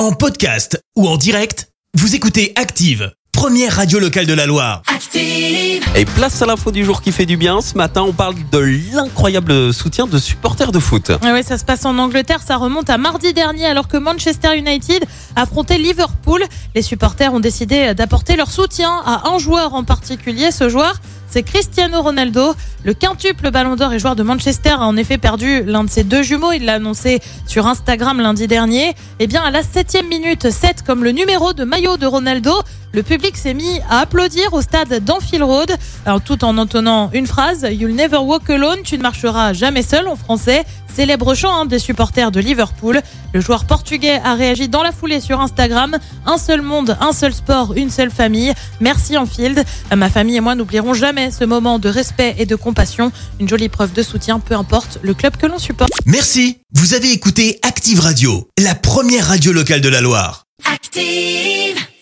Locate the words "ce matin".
7.60-8.00